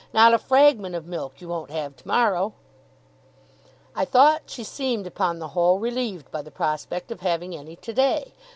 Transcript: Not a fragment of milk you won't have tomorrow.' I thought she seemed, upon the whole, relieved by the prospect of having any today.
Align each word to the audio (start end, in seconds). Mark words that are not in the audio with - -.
Not 0.13 0.33
a 0.33 0.39
fragment 0.39 0.95
of 0.95 1.05
milk 1.05 1.41
you 1.41 1.47
won't 1.47 1.69
have 1.69 1.95
tomorrow.' 1.95 2.53
I 3.95 4.03
thought 4.03 4.41
she 4.47 4.63
seemed, 4.63 5.05
upon 5.05 5.37
the 5.37 5.49
whole, 5.49 5.77
relieved 5.77 6.31
by 6.31 6.41
the 6.41 6.49
prospect 6.49 7.11
of 7.11 7.19
having 7.21 7.55
any 7.55 7.75
today. 7.75 8.33